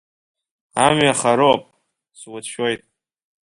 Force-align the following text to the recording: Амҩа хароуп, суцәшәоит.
Амҩа 0.85 1.13
хароуп, 1.19 1.63
суцәшәоит. 2.19 2.81